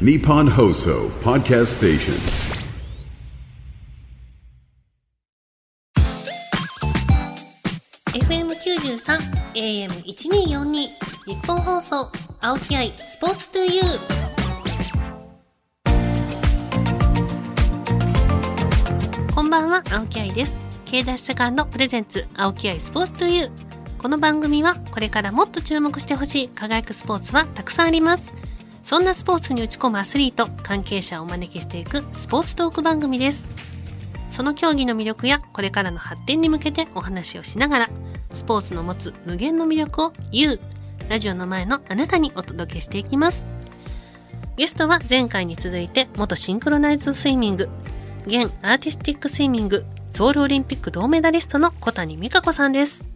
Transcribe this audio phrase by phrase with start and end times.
[0.00, 2.14] Nippon Hoso Podcast Station.
[8.12, 8.98] 93
[9.54, 12.10] AM1242 日本放送
[12.40, 14.00] 青木愛スポーツトゥユー
[19.32, 20.56] こんばんは青木愛です。
[20.86, 23.50] 経済セカンドプレゼンツ青木愛スポーツトゥユー
[23.98, 28.34] この番組はこれからもっと注目してほしい輝くスポーツはたくさんあります。
[28.84, 33.48] そんなスポーツに打ち込むアスリート関係者をお招きしていくスポーツトーク番組です。
[34.30, 37.90] その競技の魅力やこれからの発展に向けてお話をしながら
[38.34, 40.60] スポーツの持つ無限の魅力を You
[41.08, 43.46] ラジオの前のあなたにお届けしていきます。
[44.56, 47.70] ゲストは前回に続いて元シンクロナイズスイミング
[48.26, 53.06] 現アーティスティックスイミングソウルオリンピック銅メダリストの小谷美香子さんです。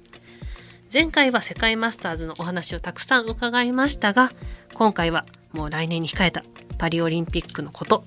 [0.90, 4.32] 前回は世界マスターズのお話をたくさん伺いましたが
[4.72, 6.42] 今回はもう来年に控えた
[6.78, 8.04] パリオリンピックのこと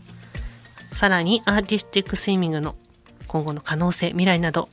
[0.93, 2.75] さらにアーティスティックスイミングの
[3.27, 4.69] 今後の可能性未来など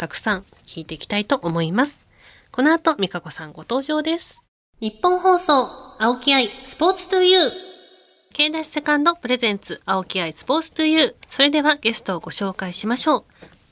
[0.00, 2.02] たくさん聞いていきたいと思います。
[2.50, 4.42] この後、美香子さんご登場です。
[4.80, 5.68] 日本放送、
[5.98, 7.52] 青木愛、スポーツトゥユー。
[8.32, 11.14] K ダッシュセカンドプレゼンツ、青木愛、スポーツトゥユー。
[11.28, 13.24] それではゲストをご紹介しましょう。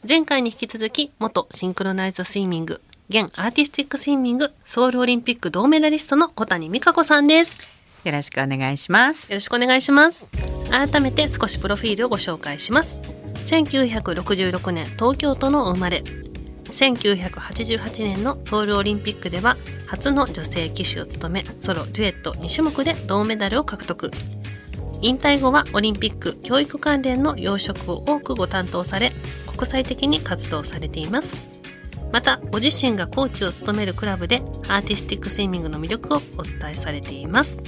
[0.06, 7.62] 前回に引き続き、元シンクロナイズスイミング、現アーティスティックスイミング、ソウルオリンピック銅メダリストの小谷美香子さんです。
[8.04, 9.32] よろしくお願いします。
[9.32, 10.28] よろしくお願いします。
[10.70, 13.00] 改めて少しプロフィールをご紹介します。
[13.44, 16.02] 1966年東京都の生まれ
[16.64, 24.10] 1988年のソウルオリンピックでは初の女性騎手を務めソロデュエット2種目で銅メダルを獲得
[25.00, 29.12] 引退後はオリンピック教育関連の養殖を多くご担当され
[29.46, 31.34] 国際的に活動されています
[32.12, 37.58] またご自身がコーチを務めるクラブでアーティスティックスイミングの魅力をお伝えされています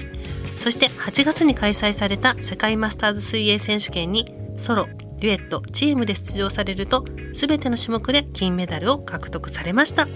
[0.56, 4.86] そして8月に開催された世界マスターズ水泳選手権にソロ
[5.20, 10.08] デュエット、チームで出場されると、すべての種目で金メダルを獲得されました。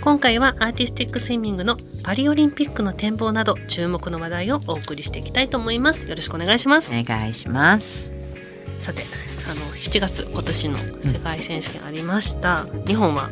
[0.00, 6.08] 今回はアーティスティックスイミングのパリオリンピックの展望など注目の話題をお送りしていきたいと思います。
[6.08, 6.96] よろしくお願いします。
[6.96, 8.14] お願いします。
[8.78, 9.04] さて、
[9.50, 12.62] あの7月今年の世界選手権ありました。
[12.62, 13.30] うん、日本は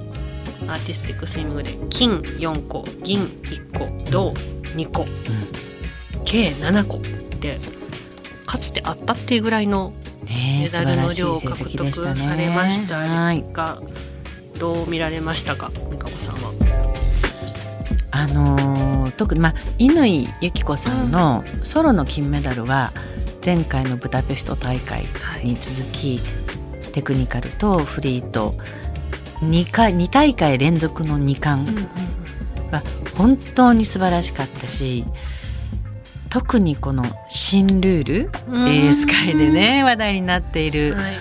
[0.69, 4.31] アーティスティックスイミングで金4個、銀1個、銅
[4.77, 5.09] 2個、うん、
[6.25, 6.99] 計7個
[7.41, 7.59] で
[8.47, 9.93] かつてあったっていうぐらいの
[10.25, 13.00] メダルの量を獲得されました。
[13.53, 13.78] が、
[14.59, 15.71] どう見られましたか？
[15.91, 16.53] 美香子さんは。
[18.10, 22.93] あのー、特にまあ乾由紀子さんのソロの金メダルは
[23.44, 25.04] 前回のブダペスト大会
[25.44, 26.22] に続き、は
[26.88, 28.54] い、テクニカルとフリーと
[29.43, 31.87] 2回2大会連続の2冠
[32.71, 32.83] は
[33.17, 35.05] 本当に素晴らしかったし。
[36.29, 41.15] 特にこの新ルール AS 界でね話題になっている、はい、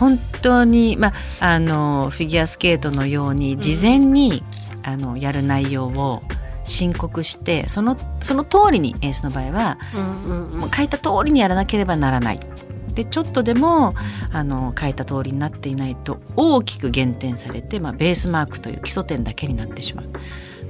[0.00, 4.42] 本当に、まあ、あのフィギュアスケートのように事前に、
[4.78, 6.22] うん、あのやる内容を
[6.64, 12.40] 申告してそのその通りにエースの場合は、うんうんうん、もう書いた通りにやらなければならない。
[12.94, 13.92] でちょっとでも
[14.32, 20.06] あの書いた通りになっていないと大きく減点されて、まあ、ベースマークという基礎点だけになってしまう。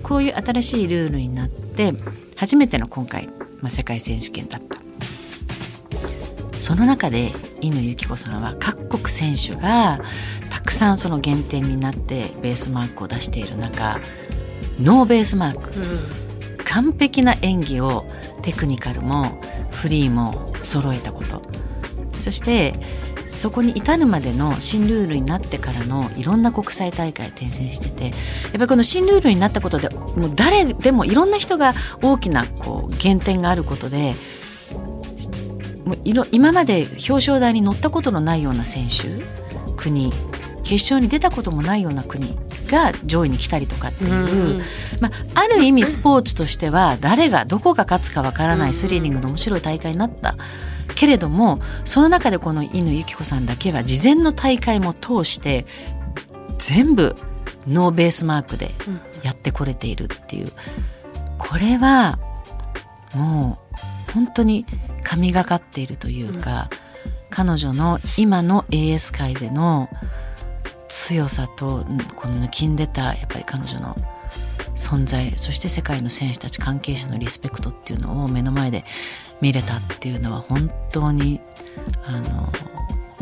[0.03, 1.95] こういう新しいルールになって
[2.37, 3.29] 初めての今回
[3.63, 4.79] まあ、世界選手権だった。
[6.61, 10.01] その中で乾友紀子さんは各国選手が
[10.51, 14.01] たくさんその減点になってベースマークを出している中
[14.81, 15.83] ノーベースマーク、う
[16.61, 18.07] ん、完璧な演技を
[18.43, 19.41] テクニカルも
[19.73, 21.43] フリーも揃えたこと
[22.23, 22.73] そして
[23.27, 28.13] そこに至るまでの新ルールになってからのいろんな国際大会転戦しててやっ
[28.53, 34.15] ぱりこの新ルールになったことでもう誰でもいろんな人が大きなこう減点があることで
[35.85, 39.09] もういろ今まで表彰台に乗ったことのないような選手
[39.77, 40.13] 国
[40.63, 42.39] 決勝に出たこともないような国
[42.73, 44.63] が上位に来たりとかっていう、
[44.99, 50.37] まあ、ある意味スポーツとしては誰がどこが勝つかわからないスリリングの面白い大会になった
[50.95, 55.67] けれどもその中でこの乾友紀子さんだけは事前の大会も通して
[56.59, 57.15] 全部
[57.69, 58.71] ノーベースマークで
[59.23, 60.49] やってこれているっていう。
[61.39, 62.19] これは
[63.15, 63.59] も
[64.09, 64.65] う本当に
[65.03, 66.71] 神がかっているというか、
[67.31, 69.89] 彼女の今の AS 界での
[70.93, 71.87] 強さと
[72.17, 73.97] この抜きんでたやっぱり彼女の
[74.75, 78.85] 存在そして世界の選手たち関係者のリスペクトっていうのを目の前で
[79.41, 81.41] 見れたっていうのは本当に
[82.05, 82.53] あの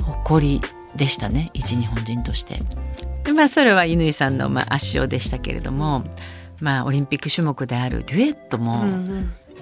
[0.04, 0.60] 誇り
[0.96, 2.58] でしたね一日本人として。
[3.32, 6.02] まあそれは乾さんのまあ圧勝でしたけれども、
[6.58, 8.84] まあ、オリンピック種目であるデュエットも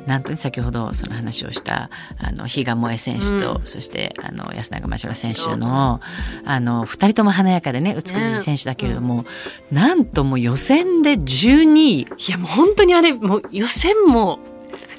[0.08, 3.66] なんとね先ほどその話をしたあの比嘉萌選手と、うん。
[3.66, 6.00] そしてあの安永真白選手の
[6.44, 9.26] あの2人とも華やかでね美しい選手だけれども、
[9.70, 12.00] なんともう予選で12位。
[12.00, 14.40] いやもう本当にあれもう予選も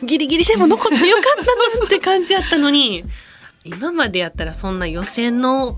[0.04, 3.04] ギリギリでも残ってよかったですって感じやったのに
[3.66, 5.78] 今までやったらそんな予選の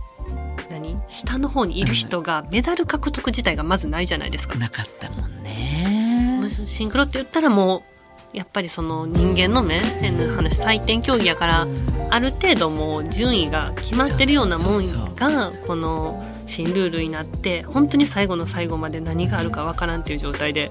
[0.70, 0.98] 何？
[1.08, 4.56] 下の方にいる人がメダル獲得自体がまずないじゃないですか。
[4.56, 6.42] なかったもんね。
[6.66, 7.91] シンクロって言ったらもう
[8.34, 11.68] やっぱりその人間のね変な話採点競技やから
[12.10, 20.70] ある程度もう順位が決まってるようなもんがこの新ルールになって本当に最後の最後まで何があるかわからんっていう状態で。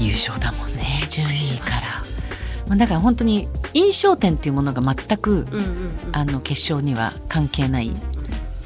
[0.00, 2.02] 優勝だもんね12位から。
[2.66, 5.96] まあだから本当に印象点っていうものが全く、うんうんうん。
[6.12, 7.92] あの決勝には関係ない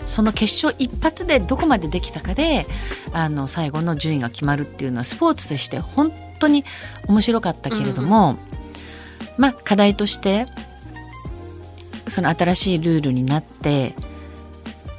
[0.08, 2.66] その決勝一発でどこまでできたかで
[3.12, 6.64] あの最後の順位が決まるっていうのはスポーツとして本当に
[7.06, 8.38] 面白かったけれども、
[9.37, 10.46] まあ課題として
[12.08, 13.94] その新しいルールになって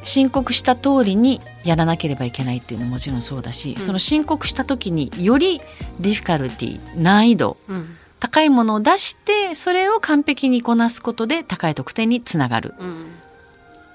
[0.03, 3.81] 申告した通りにやらなければいけないっていうのももちろんそうだし、うん。
[3.81, 5.59] その申告した時により
[5.99, 7.95] ディフィカルティ難易度うん。
[8.19, 12.75] 高いものを出してそれを完璧にこなすことで高い得点につながる。
[12.79, 13.05] うん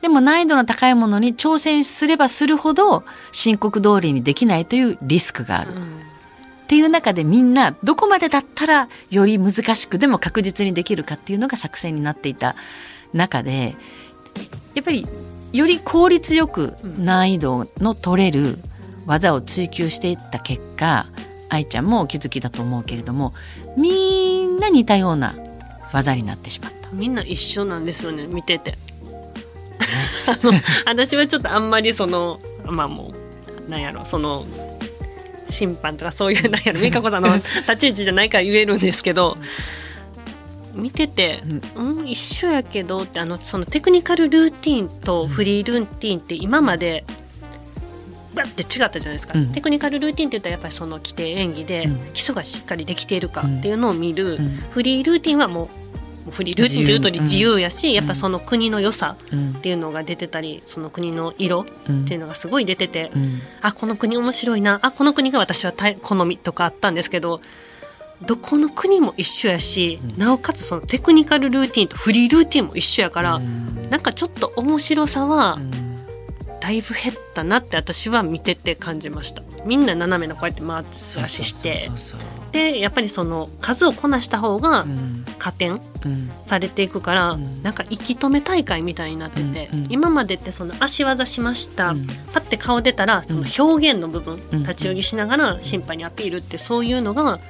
[0.05, 6.01] でも難易度の高いものに挑戦すればするほど申告通りにできないというリスクがある、っうん。
[6.69, 12.55] ていう中でみんなどこまでだったらより難しくでも確実にできるかっていうのが作戦になっていた
[13.15, 13.77] 中で
[14.75, 15.07] やっぱり
[15.55, 18.59] より効率よく難易度の取れる
[19.07, 21.07] 技を追求していった結果
[21.49, 23.33] 愛ちゃんもお気づきだと思うけれども
[23.79, 25.35] みんな似たような
[25.95, 26.91] 技になってしまった。
[26.93, 28.77] みんな一緒なんですよね見てて
[30.27, 30.53] あの
[30.87, 33.13] 私はちょっとあんまりそのまあも
[33.67, 34.47] うなんやろその
[35.49, 39.37] 審判とかそういうなんやろ 美香子さんの立ち位置じゃないから言えるんですけど
[40.75, 41.41] 見てて、
[41.77, 47.05] うん、一緒やけどってあのそのテクニカルルーティンとフリールーティンって今まで
[48.35, 49.53] バッて違ったじゃないですか、うん。
[49.53, 52.13] テクニカルルーティンって言ったらやっぱりその規定演技でうん。
[52.13, 54.49] 基礎がしっかりできているかっていうのを見る、うん。
[54.71, 55.84] フリールーティンはもう
[56.31, 59.51] フリールーティンというとり自自由由やし、やっぱその国の良さうん。
[59.51, 62.05] っていうのが出てたりその国の色うん。
[62.05, 63.41] っていうのがすごい出てて、うん。
[63.61, 67.41] あこの国面白いなあこの国が私はた好みとかあったんですけど
[68.27, 73.41] どこの国も一緒やし、なおかつそのテクニカルルーティンとフリールーティンも一緒やから、
[73.91, 75.59] なんかちょっと面白さは
[76.65, 79.43] だいぶ減ったなって私は見てて感じました。
[79.67, 81.75] みんな斜めのこうやって回す足して。
[81.75, 85.27] そうそうそうでやっぱりその数をこなした方がうん。
[85.39, 86.31] 加点うん。
[86.47, 87.63] されていくから、うん。
[87.63, 92.07] なんか息止め大会みたいになってて、うんうん今までってその足技しました、うん。
[92.07, 94.63] パッて顔出たらその表現の部分、うん。
[94.63, 97.41] 立ち泳ぎしながら審判にアピールってそういうのが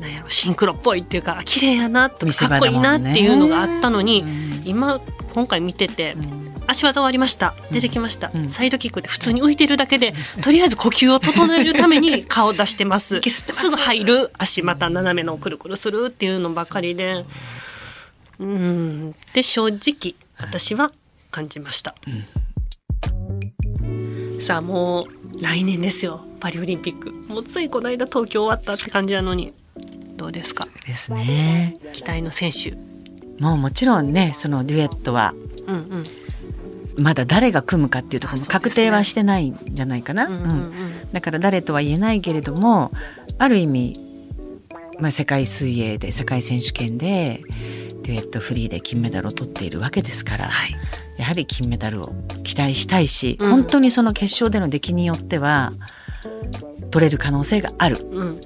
[0.00, 4.62] なんやろシンクロっぽいっていうかあ綺麗やなとかかっこいいなっていうのがあったのに、うん。
[4.64, 5.02] 今
[5.34, 7.54] 今回見てて、うん足技終わりました。
[7.70, 8.50] 出てきました、うん。
[8.50, 13.20] サイドキックで普通に浮いてるだけで、とりあえず呼吸を整えるために 顔出してます。
[13.22, 13.30] す。
[13.52, 17.24] すぐ入る足また斜めのくるくるするっていうのばかりで。
[18.38, 19.14] うん。
[19.32, 20.92] で正直私は
[21.30, 21.94] 感じました、
[24.40, 25.04] さあも
[25.34, 26.24] う来年ですよ。
[26.40, 27.10] パリオリンピック。
[27.28, 29.52] もうついこの間東京終わったって感じなのに。
[30.16, 30.66] どうですか？
[30.86, 31.76] ですね。
[31.92, 32.74] 期待の選手。
[33.38, 35.34] もうもちろんねそのデュエットは
[35.66, 36.06] うんうん
[36.98, 40.40] まだ誰が組むかっていうところも確定はしてないんじゃないかな、うんうん。
[40.40, 40.72] うん。
[41.12, 42.92] だから誰とは言えないけれども
[43.38, 44.00] ある意味、
[44.98, 47.42] まあ、世界水泳で世界選手権で
[48.02, 50.76] デュエットフリーで金メダルを取っているわけですから、はい。
[51.18, 53.50] やはり金メダルを期待したいし、うん。
[53.50, 55.72] 本当にその決勝での出来によっては
[56.90, 57.98] 取れる可能性がある。
[58.10, 58.40] うん。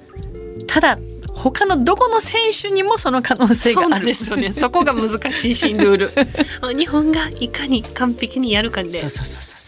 [0.67, 0.99] ただ
[1.43, 4.53] 他のどこの選手にもその可能性があるなんですよね。
[4.55, 6.13] そこが難しい新ルール。
[6.77, 8.99] 日本がいかに完璧にやるかで。
[9.01, 9.61] そうそうそうそう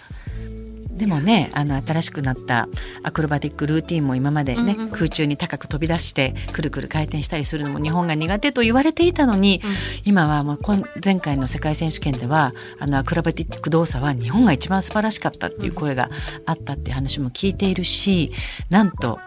[1.03, 2.69] でもねあの新しくなった
[3.03, 9.63] アクロバティックルーティンも今までね、うんうん空中に高く飛び出してくるくる回転したりするのも日本が苦手と言われていたのに、
[10.05, 16.11] 今はもう今前回の世界選手権ではあのアクロバティック動作は日本が一番素晴らしかったっていう声が
[16.45, 18.33] あったっていう話も聞いているし
[18.69, 19.19] なんと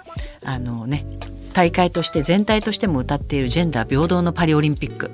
[0.43, 1.05] あのね
[1.53, 5.11] 大会として全体としても歌っているジェンダー平等のパリオリンピック。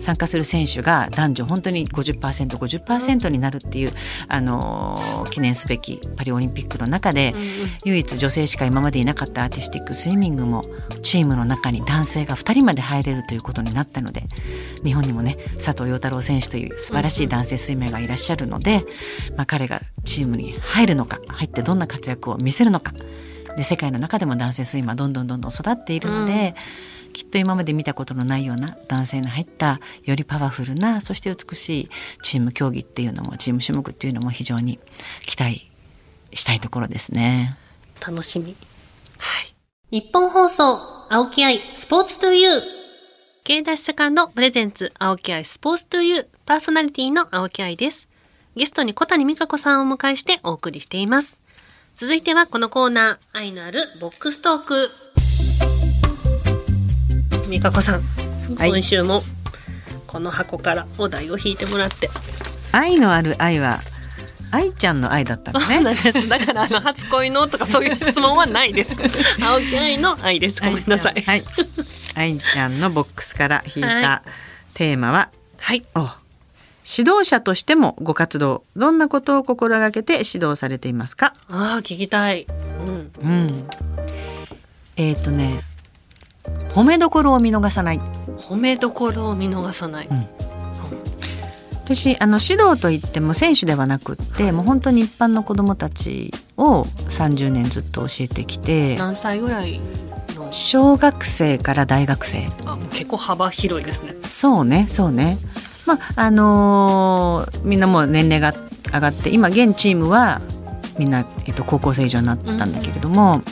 [0.00, 3.92] 参加する選手が男女本当に 50%50% になるっていう、
[4.28, 7.34] あのー記念すべきパリオリンピックの中で、
[7.84, 10.64] 唯一女性しか今までいなかったアーティスティックスイミングも
[11.02, 14.24] チームの中に男性が2人まで入れるということになったので
[14.84, 18.84] 日本にもね佐藤陽太郎選手という素晴らしい男性スイマーがいらっしゃるので、
[19.36, 22.92] まあ、彼がチームに入るのか入ってどんな活躍を見せるのか
[23.58, 26.54] で世界の中でも男性スイマーどんどんどんどん育っているので、
[27.12, 31.88] きっと今まで見たことのないような男性の入ったよりパワフルなそして美しい
[32.22, 34.78] チーム競技っていうのもチーム種目っていうのも非常に
[35.22, 35.68] 期待
[36.32, 37.58] したいところですね。
[38.00, 38.54] 楽しみ。
[39.18, 39.54] はい。
[39.90, 40.78] 日本放送、
[41.10, 42.62] 青木愛、スポーツトゥユー。
[43.44, 46.26] ュセカンドプレゼンツ、青木愛、スポーツトゥユー。
[46.46, 48.06] パーソナリティの青木愛です。
[48.54, 51.40] ゲストに小谷美香子さんをお迎えしてお送りしています。
[51.98, 54.88] 続いてはこのコーナー、愛のあるボックストーク。
[57.50, 58.02] 美香子さん、
[58.56, 59.24] はい、今週も
[60.06, 62.08] この箱からお題を引いてもらって。
[62.70, 63.80] 愛のある愛は
[64.52, 65.82] 愛ちゃんの愛だったのね。
[66.28, 69.00] だからあの初恋のとかそういう質問はないです。
[69.42, 70.62] 青木愛の愛です。
[70.62, 71.20] ごめんなさい。
[71.22, 71.44] はい。
[72.14, 74.22] 愛ちゃんのボックスから引いた
[74.74, 75.84] テーマは、はい。
[75.96, 76.08] お
[76.90, 81.34] 指導者としてもご活動どんなことを心がけて指導されていますか？
[81.50, 82.46] ああ聞きたい、
[82.86, 83.68] うん、うん、
[84.96, 85.60] えっ、ー、とね
[86.70, 88.00] 褒めどころを見逃さない。
[88.38, 90.26] 褒めどころを見逃さない、うん。
[91.84, 99.80] 私あの指導といっても選手ではなくってもう本当に一般の子どもたちを30年ずっと教えてきて何歳ぐらい
[100.50, 102.48] 小学生から大学生。
[102.64, 104.14] あ結構幅広いですね。
[104.22, 105.36] そうねそうね
[105.88, 108.52] まああのー、みんなもう年齢が
[108.92, 110.40] 上がって今現チームは
[110.98, 113.42] みんな、えっと、高校生以上になったんだけれども、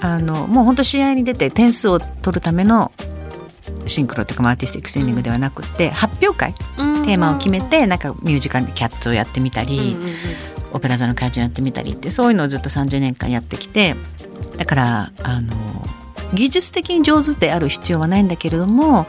[0.00, 2.92] うん、あのもう本当試合に出て点数を取るための
[3.86, 9.96] シンクロとかアーティスティックスイミングではなくて、うん、発表会、うん、テーマを決めてなんかミュージカルキャッツをやってみたり、
[10.72, 13.94] オペラ座の怪獣やってみたりってそういうのをずっと30年間やってきて
[14.56, 15.54] だからあの
[16.34, 19.06] 技術的に上手である必要はないんだけれども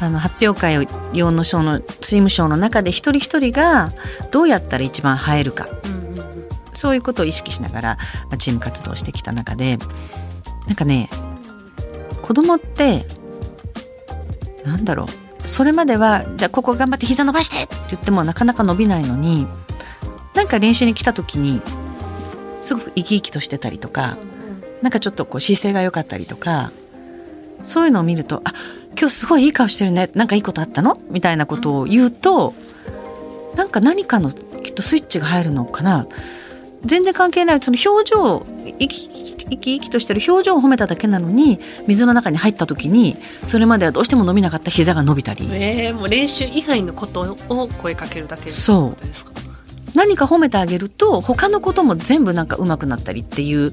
[0.00, 3.92] あの発表会用の賞のチーム賞の中で一人一人が
[4.30, 6.18] どうやったら一番映えるか、うん、
[6.74, 7.98] そういうことを意識しながら、
[8.38, 9.78] チーム活動してきた中で
[10.66, 11.10] なんかね
[12.22, 13.04] 子供って
[14.64, 15.28] なんだろう。
[15.48, 19.46] それまではじゃあここ頑張って膝伸ばしてって言ってもなかなか伸びないのに
[20.34, 21.62] なんか練習に来た時に
[22.60, 24.18] すごく生き生きとしてたりとか
[24.82, 26.70] なんかちょっとこう姿勢が良かったりとか
[27.62, 28.52] そういうのを見ると「あ
[28.98, 30.10] 今日すごいいい顔してるね。
[30.14, 32.54] なんかいいことあったの?」みたいなことを言うと、
[33.50, 36.06] うん、なんか何かのきっとスイッチが入るのかな。
[36.84, 37.60] 全然関係ない。
[37.60, 38.46] その表情
[38.78, 49.06] 生き生き生きとしてる表情を褒めただけなのに水の中に入った時にそれまではどうしても伸びなかった膝が伸びたり、えー、もう練習以外のことを声かけるだけそう。
[49.94, 53.72] 何か褒めてあげると他のことも全部なんか上手くなったりっていう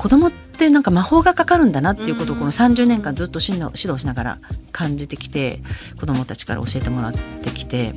[0.00, 4.38] 子供ってなんか魔法がかかるんだなっていうことをこの30年間ずっと指導しながら
[4.72, 5.60] 感じてきて
[6.00, 7.92] 子供たちから教えてもらってきて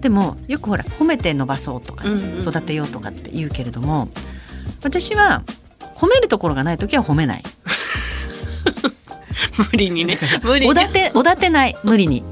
[0.00, 2.04] でもよくほら褒めて伸ばそうとか、
[2.38, 4.08] 育てようとかって言うけれども
[4.84, 5.42] 私は
[5.96, 7.42] 褒めるところがない時は褒めない。
[9.72, 10.20] 無理にね。
[10.44, 10.70] 無理に。
[10.70, 12.22] おだておだてない無理に。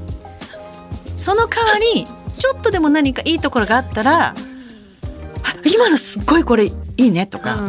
[1.17, 4.35] その代わりちょっとでも何かいいところがあったら
[5.65, 7.59] 「今のすっごいこれいいね」とか、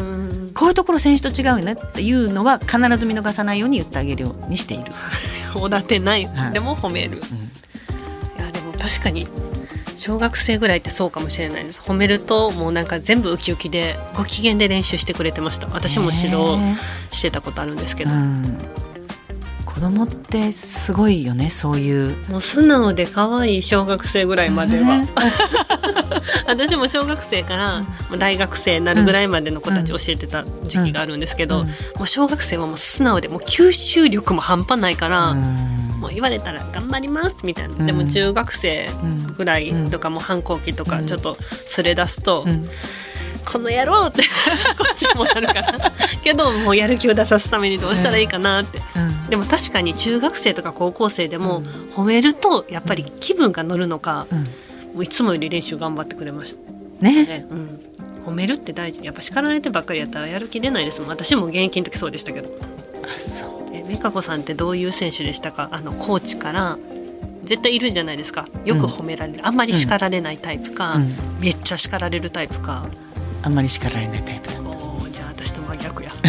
[0.55, 4.85] こういうところ選手と違うねっていうのは必ず見逃さないように言ってあげるようにしている。
[5.55, 9.29] おだてない、はい、でも褒める、うん、いやでも確かに
[10.03, 11.81] 小学生ぐらいってそうかもしれないです。
[11.81, 15.69] 褒めるともうなんか全部ウキウキでご機嫌で練習してくれてました。
[15.69, 16.59] 私も指導
[17.13, 18.82] してたことあるんですけど、うん、子
[19.83, 22.17] 供ってすごいよねそういう。
[22.29, 25.03] もう素直で可愛い小学生ぐらいまでは、
[26.47, 27.85] 私も小学生から
[28.19, 31.65] 大学生になるぐらいまでの子たち教えてた時期があるんですけど、
[31.97, 35.83] もう小学生はもう素直でもう吸収力も半端ないから、うん。
[36.03, 38.91] もう言われたら頑張りますみたいな、でも中学生
[39.37, 42.45] ぐらいとかも反抗期とかちょっとすれ出すと、
[43.45, 44.23] この野郎って
[44.79, 45.93] こっちもなるから。
[46.25, 51.63] けどもうやる気を出さすためにどうしたらいいかなって、うん、でも確かに中学生とか高校生でも
[51.97, 54.47] 褒めるとやっぱり気分が乗るのか、うん、も
[54.97, 56.71] ういつもより練習頑張ってくれました。
[57.01, 57.81] ね、ね、うん、
[58.27, 61.09] 褒めるって大事やっぱ叱られてばっかりやったらやる気出ないですもん。
[61.09, 62.51] 私も現役の時そうでしたけど。
[63.03, 63.75] あそう。
[63.75, 65.71] え美香子さんってどういう選手でしたか？
[65.73, 66.77] あのコーチから
[67.43, 68.47] 絶対いるじゃないですか。
[68.67, 72.87] よく褒められる、うん、あんまり叱られないタイプか、うん、めっちゃ叱られるタイプか。
[73.41, 76.11] あんまり叱られないタイプだおじゃあ私と真逆や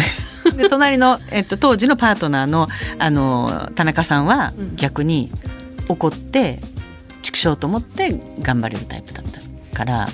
[0.56, 2.68] で隣の、えっと、当時のパートナーの
[2.98, 5.30] あの田中さんは逆に
[5.88, 6.60] 怒って
[7.22, 9.40] 畜生と思って頑張れるタイプだった
[9.76, 10.06] から、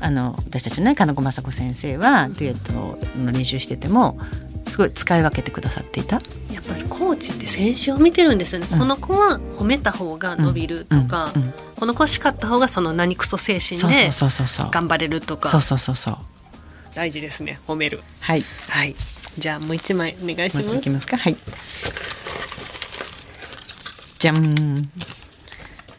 [0.00, 2.72] ん、あの私たちのね金子雅子先生はデュエット
[3.18, 4.18] の練習してても
[4.66, 6.16] すごい使い分けてくださっていた。
[6.52, 11.42] やっぱりコーチって選手を見てるんですよね、うん、この子は褒めた方が伸びるとか、うん。
[11.42, 15.48] うん、この子は叱った方がその何クソ精神で頑張れるとか。
[15.48, 16.18] そうそうそうそう。
[16.96, 18.00] 大事ですね褒める。
[18.20, 18.96] はい、はい、
[19.38, 21.36] じゃあもう一枚お願いしますますかはい
[24.18, 24.36] じゃん。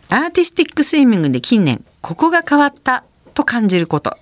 [0.10, 3.04] アーティスティックスイミングで近年ここが変わった
[3.34, 4.18] と感じること。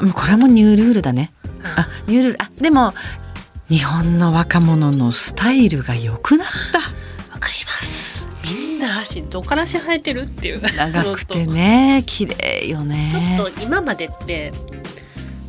[0.00, 1.32] もうこれもニュールールだね。
[1.64, 2.94] あニュールールあでも
[3.68, 6.78] 日本の若者のスタイルが良くなった。
[7.32, 13.36] わかりますみんな足どっから足生えてるっていう長くてね綺麗よね。
[13.36, 14.52] ちょっと今までって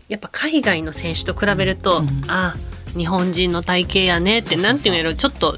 [0.10, 2.24] やっぱ海外の選手と比べると、うん。
[2.28, 2.56] あ
[2.98, 4.74] 日本人の体型やねってそうそうそう。
[4.74, 5.56] なんていうのやろちょっと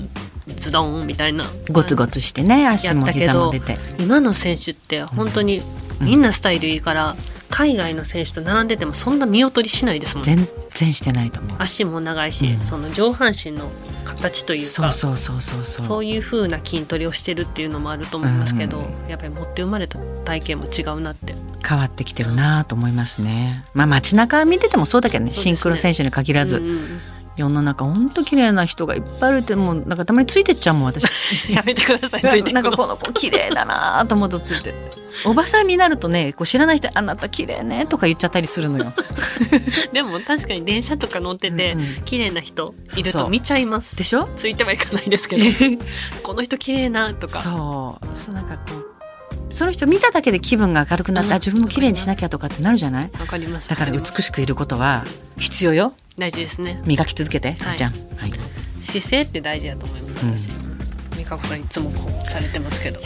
[0.58, 1.50] ズドンみたいな。
[1.72, 3.78] ゴツゴツしてね足やっもたけど膝も出て。
[3.98, 5.62] 今の選手って本当に
[6.02, 7.16] みんなスタイルいいから、
[7.52, 11.58] 海外の選手と並んでてもそんな見劣りしないですもん全然してないと思う。
[11.60, 12.60] 足も長いし、うん。
[12.62, 13.70] その上半身の
[14.06, 15.86] 形というかそうそうそうそうそう。
[15.86, 21.36] そういう風な筋トレをしてるっていうのもあると思いますけど、うやっぱり持って生まれた体型も違うなって。
[21.68, 23.66] 変わってきてるなと思いますね。
[23.74, 25.36] まあ街中見ててもそうだけどねね。
[25.36, 27.00] シンクロ選手に限らず、うんうん
[27.38, 31.04] 世の中ほんと綺麗な人がいっぱいいるってもうなんかたまについてっちゃうもん私。
[31.54, 34.74] やめてください ついてなんかこの子綺麗だなと思うとついて。
[35.26, 38.94] おばさんになるとねこう知らない人「あなた綺麗ね」とか言っちゃったりするのよ。
[39.92, 42.02] でも確かに電車とか乗ってて、うんうん。
[42.06, 43.98] 綺麗な人いると見ちゃいます。
[43.98, 44.30] でしょ？
[44.38, 45.44] ついてはいかないですけど。
[46.24, 47.40] この人綺麗なとか。
[47.40, 48.08] そう。
[48.18, 48.86] そうなんかこう
[49.54, 51.34] その人見ただけで気分が明るくなって、うん。
[51.34, 53.10] あ自分も綺麗にしなきゃとかってなるじゃない？
[53.20, 53.68] わかります。
[53.68, 55.04] だから美しくいることは
[55.38, 56.82] 必要よ大事ですね。
[56.86, 57.78] 磨き続けて、はい。
[57.78, 58.34] じゃん、はい、
[58.82, 61.18] 姿勢って大事だと思います私、うん。
[61.18, 63.00] 美香子さんいつもこうされてますけど。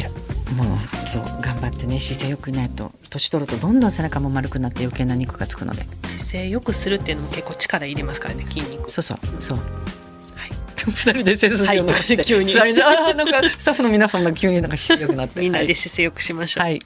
[0.53, 0.63] も
[1.03, 5.85] うそう頑張ってね姿勢よくないと年取るとどんどん背中も丸くなって余計な肉がつくので。
[6.05, 8.89] 姿勢よくするっていうのも結構力いりますからね筋肉。
[8.91, 9.57] そうそうそう。
[9.57, 10.51] はい。
[10.77, 12.51] 二人で背筋はいを伸ばして急に。
[12.51, 15.39] 座りあーなんかスタッフの皆さんが急になんか姿勢よくなって。
[15.41, 15.67] みんなはい。
[15.67, 16.63] で姿勢よくしましょう。
[16.63, 16.81] はい。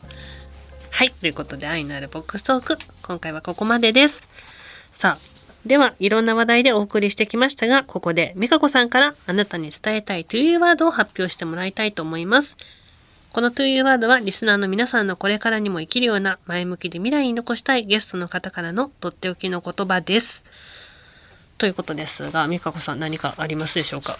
[0.91, 1.11] はい。
[1.11, 2.77] ということで、愛のあるボックストーク。
[3.03, 4.27] 今回はここまでです。
[4.91, 5.28] さあ、
[5.65, 12.57] では、いろんな話題でお送りしてきましたが、ここで、美香子さんからあなたに伝えたいというワードを発表してもらいたいと思います。
[13.33, 20.45] このというワードは、リスナーの皆さんのこれからにも生きるような、前向きで未来に残したいゲストの方からのとっておきの言葉です。
[21.57, 24.17] ということですが、美香子さん何かありますでしょうか？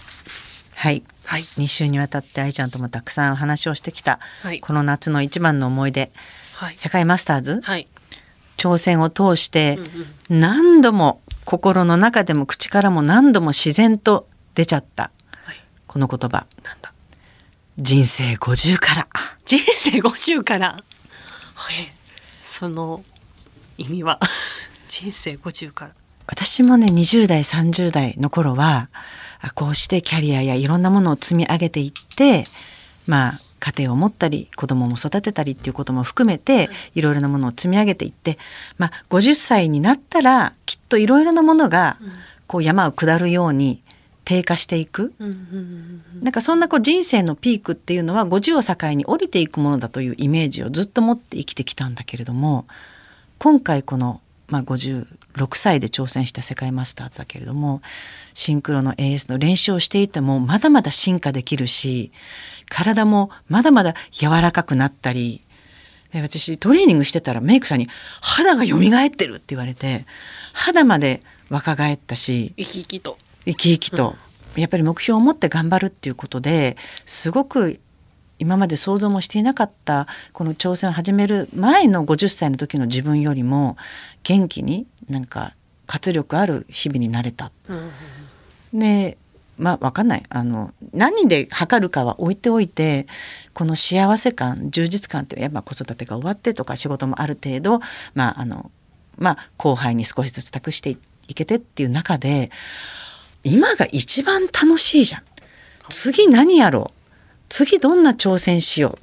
[0.75, 1.41] はいはい。
[1.41, 6.11] 2週にわたって愛ちゃんともたくさんお話をしてきた、はいこの夏の一番の思い出
[6.55, 6.77] はい。
[6.77, 7.61] 世界マスターズ？
[7.61, 7.87] はい。
[8.57, 9.79] 挑戦を通して
[10.29, 15.09] 何度も心の中でも口からも何度も自然と出ちゃった。
[15.31, 15.55] はい。
[15.87, 16.45] この言葉。
[16.63, 16.93] なんだ？
[17.79, 19.07] 人生50から。
[19.45, 20.77] 人生50から、は
[21.71, 21.73] い、
[22.39, 23.03] その
[23.79, 24.19] 意味は？
[24.89, 25.91] 人生50から。
[26.27, 28.91] 私もね20代30代の頃は
[29.41, 32.43] あこうしてキャリアやいろんなものを積み上げていって
[33.07, 37.01] まあ家庭を持ったり子供も育てたりっていうことも含めてい。
[37.01, 38.37] ろいろなものを積み上げていって、
[38.77, 40.53] まあ、50歳になったら
[40.89, 41.97] といろいろなものが
[42.47, 43.81] こう山を下るように
[44.25, 45.13] 低下していく。
[46.21, 52.67] なんかそんなこう人生のピークっていうのは50を境に降りていくものだというイメージをずっと持って生きてきたんだけれども
[53.39, 57.81] 今回この、まあ、56歳で挑戦した世界マスターズだけれども
[58.35, 62.11] シンクロの AS の練習をしていてもまだまだ進化できるし
[62.69, 65.41] 体もまだまだ柔らかくなったり
[66.11, 67.87] で私トレーニングしてたらメイクさんに
[68.21, 70.05] 「肌が蘇ってる」って言われて
[70.53, 73.17] 肌まで若返ったし生き生きと。
[73.45, 74.15] 生き生きと、
[74.55, 77.79] やっぱり目標を持って頑張るっていうことですごく
[78.37, 83.75] 今まで想像もしていなかったこの挑戦を始める前の50歳の時の自分よりも
[84.23, 85.55] 元気になんか
[85.87, 87.51] 活力ある日々になれた。
[88.73, 89.17] で
[89.59, 90.23] まあ分かんない。
[90.29, 93.05] あの何で測るかは置いておいて
[93.53, 97.79] この幸せ感充実感ってやっぱ子育てが終わってとか仕事もある程度
[98.15, 98.71] まああの
[99.17, 102.49] まあ後輩に少しずつ託していけてっていう中で
[103.43, 105.23] 今が一番楽しいじゃん。
[105.89, 106.99] 次何やろう。
[107.49, 108.95] 次どんな挑戦しよう。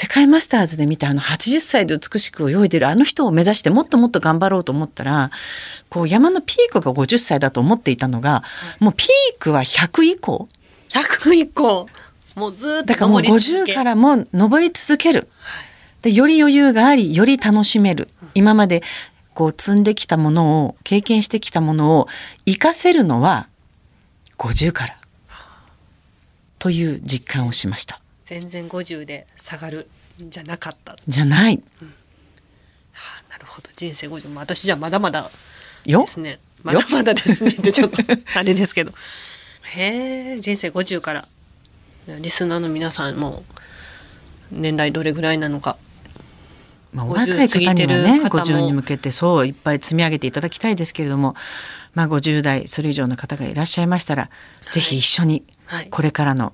[0.00, 5.30] 世界マスターズで見たあの80歳で美しく泳いでるあの人を目指してもっともっと頑張ろうと思ったら
[5.90, 8.42] こう山のピークが50歳だと思っていたのが
[8.78, 10.48] もうピークは100以降。
[10.88, 11.86] 100以降。
[12.34, 13.72] もうずーっとだからもう登り続け。
[13.72, 15.28] 50からも登り続ける。
[16.00, 18.08] でより余裕がありより楽しめる。
[18.32, 18.82] 今まで
[19.34, 22.08] こう積んできたものを経験してきたものを
[22.46, 23.48] 活かせるのは
[24.38, 24.96] 50から。
[26.58, 27.99] という実感をしました
[28.30, 29.88] 全然50で下がる
[30.22, 31.60] んじゃなかった、はじゃない。
[31.80, 31.84] あ、
[33.28, 33.70] なるほど。
[33.74, 35.28] 人生50も私じゃまだまだ
[35.84, 36.02] よ。
[36.02, 36.38] ですね。
[36.62, 37.50] まだまだですね。
[37.50, 37.98] ってちょっと
[38.36, 38.92] あれですけど。
[39.62, 41.26] へえ人生50から。
[42.20, 43.42] リスナーの皆さんも
[44.52, 45.76] 年代どれぐらいなのか。
[46.92, 48.44] まあ、お50若い方にはね過ぎてる方も。
[48.44, 51.34] 50に向けてそういっぱい積み上げていただきたいですけれども、
[51.94, 54.30] まあ、50代それ以上の方がいらっしゃいましたら、
[54.70, 55.88] ぜひ一緒にはい。
[55.90, 56.52] これからの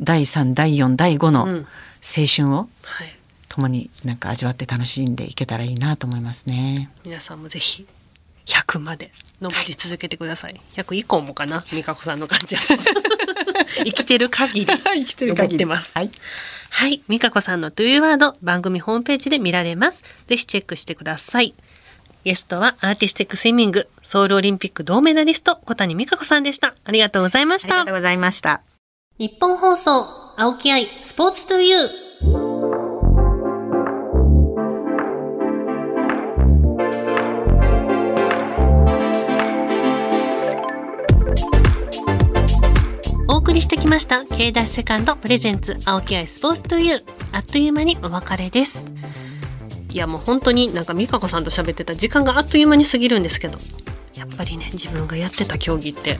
[0.00, 1.66] 第3第4第5のうん
[2.06, 3.16] 青春をはい。
[3.48, 6.90] 共になんか味わって楽しんでいけたらいいなと思いますね。
[7.04, 7.86] 皆さんもぜひ
[8.46, 10.60] 100まで登り続けてください。
[10.76, 12.62] 100以降もかな、美香子さんの感じ は。
[13.84, 15.92] 生きてる限り生きてる限ります。
[15.94, 16.10] はい。
[16.70, 20.02] はい、美香子さんの Do You ワード番組ホームページで見られます。
[20.26, 21.54] ぜひチェックしてください。
[22.24, 26.74] ゲストはアーティスティックスイミングソウルオリンピック銅メダリスト小谷美香子さんでした。
[26.84, 27.94] ありがとうございましたありがとう。
[27.96, 28.73] ございました。
[29.16, 31.88] 日本放送青木愛スポーツ To You
[43.28, 46.96] お送りしてきました K ダッシュセカンドプレゼンツ青木愛スポーツ To You
[47.30, 48.92] あっという間にお別れです。
[49.90, 53.58] いやもう本当になんか美香子さんと喋ってた時間があっという間に過ぎるんですけど。
[54.16, 56.18] やっぱりね自分がやってた競技って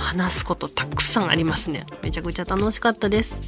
[0.00, 1.84] 話すことたくさんありますね。
[2.02, 3.42] めちゃくちゃ楽しかったです。